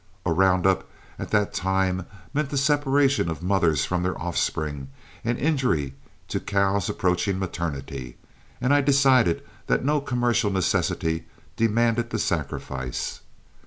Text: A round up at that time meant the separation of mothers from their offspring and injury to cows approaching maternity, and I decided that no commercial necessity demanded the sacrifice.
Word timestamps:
A 0.25 0.33
round 0.33 0.65
up 0.65 0.89
at 1.19 1.29
that 1.29 1.53
time 1.53 2.07
meant 2.33 2.49
the 2.49 2.57
separation 2.57 3.29
of 3.29 3.43
mothers 3.43 3.85
from 3.85 4.01
their 4.01 4.19
offspring 4.19 4.87
and 5.23 5.37
injury 5.37 5.93
to 6.29 6.39
cows 6.39 6.89
approaching 6.89 7.37
maternity, 7.37 8.17
and 8.59 8.73
I 8.73 8.81
decided 8.81 9.43
that 9.67 9.85
no 9.85 10.01
commercial 10.01 10.49
necessity 10.49 11.27
demanded 11.55 12.09
the 12.09 12.17
sacrifice. 12.17 13.21